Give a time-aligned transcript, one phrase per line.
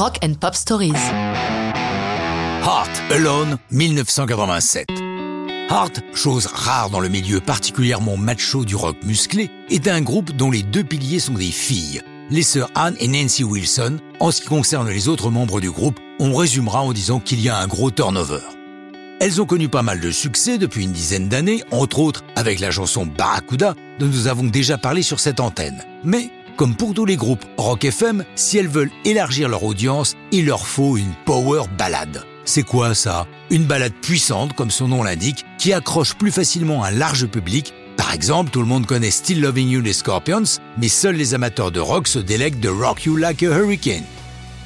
[0.00, 0.94] Rock and Pop Stories.
[2.62, 4.86] Heart Alone 1987.
[5.68, 10.50] Heart, chose rare dans le milieu particulièrement macho du rock musclé, est un groupe dont
[10.50, 12.00] les deux piliers sont des filles,
[12.30, 13.98] les sœurs Anne et Nancy Wilson.
[14.20, 17.50] En ce qui concerne les autres membres du groupe, on résumera en disant qu'il y
[17.50, 18.40] a un gros turnover.
[19.20, 22.70] Elles ont connu pas mal de succès depuis une dizaine d'années, entre autres avec la
[22.70, 25.84] chanson Barracuda, dont nous avons déjà parlé sur cette antenne.
[26.04, 26.30] Mais,
[26.60, 30.66] comme pour tous les groupes rock FM, si elles veulent élargir leur audience, il leur
[30.66, 32.26] faut une power ballade.
[32.44, 33.26] C'est quoi ça?
[33.48, 37.72] Une balade puissante, comme son nom l'indique, qui accroche plus facilement un large public.
[37.96, 41.70] Par exemple, tout le monde connaît Still Loving You des Scorpions, mais seuls les amateurs
[41.70, 44.04] de rock se délèguent de Rock You Like a Hurricane.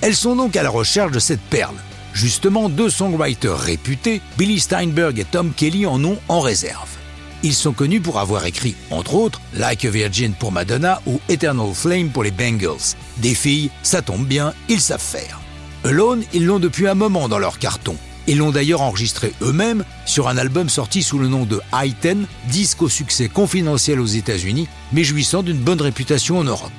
[0.00, 1.76] Elles sont donc à la recherche de cette perle.
[2.12, 6.90] Justement, deux songwriters réputés, Billy Steinberg et Tom Kelly, en ont en réserve.
[7.44, 11.74] Ils sont connus pour avoir écrit, entre autres, Like a Virgin pour Madonna ou Eternal
[11.74, 12.96] Flame pour les Bengals.
[13.18, 15.38] Des filles, ça tombe bien, ils savent faire.
[15.84, 17.96] Alone, ils l'ont depuis un moment dans leur carton.
[18.26, 22.26] Ils l'ont d'ailleurs enregistré eux-mêmes sur un album sorti sous le nom de High Ten,
[22.48, 26.72] disque au succès confidentiel aux États-Unis, mais jouissant d'une bonne réputation en Europe.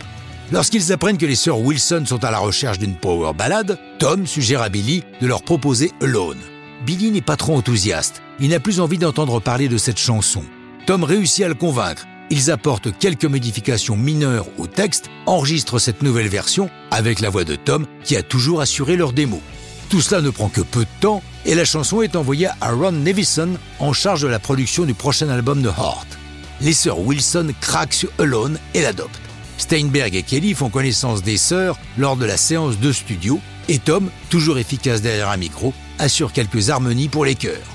[0.51, 4.63] Lorsqu'ils apprennent que les sœurs Wilson sont à la recherche d'une power ballade, Tom suggère
[4.63, 6.41] à Billy de leur proposer Alone.
[6.87, 10.43] Billy n'est pas trop enthousiaste, il n'a plus envie d'entendre parler de cette chanson.
[10.85, 12.05] Tom réussit à le convaincre.
[12.29, 17.55] Ils apportent quelques modifications mineures au texte, enregistrent cette nouvelle version avec la voix de
[17.55, 19.41] Tom qui a toujours assuré leur démo.
[19.89, 22.91] Tout cela ne prend que peu de temps et la chanson est envoyée à Ron
[22.91, 26.07] Nevison en charge de la production du prochain album de Heart.
[26.61, 29.19] Les sœurs Wilson craquent sur Alone et l'adoptent.
[29.57, 33.39] Steinberg et Kelly font connaissance des sœurs lors de la séance de studio
[33.69, 37.73] et Tom, toujours efficace derrière un micro, assure quelques harmonies pour les chœurs.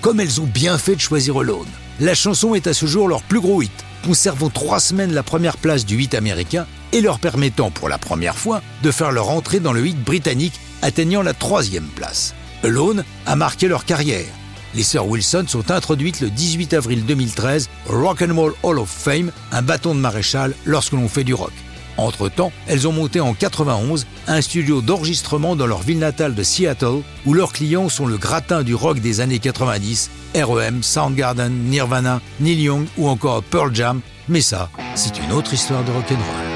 [0.00, 1.66] Comme elles ont bien fait de choisir Alone,
[2.00, 3.72] la chanson est à ce jour leur plus gros hit,
[4.04, 8.36] conservant trois semaines la première place du hit américain et leur permettant pour la première
[8.36, 12.34] fois de faire leur entrée dans le hit britannique, atteignant la troisième place.
[12.62, 14.26] Alone a marqué leur carrière.
[14.74, 18.88] Les sœurs Wilson sont introduites le 18 avril 2013 au Rock and Roll Hall of
[18.88, 21.52] Fame, un bâton de maréchal lorsque l'on fait du rock.
[21.98, 27.02] Entre-temps, elles ont monté en 91 un studio d'enregistrement dans leur ville natale de Seattle,
[27.26, 32.62] où leurs clients sont le gratin du rock des années 90, REM, Soundgarden, Nirvana, Neil
[32.62, 34.00] Young ou encore Pearl Jam.
[34.28, 36.47] Mais ça, c'est une autre histoire de rock'n'roll.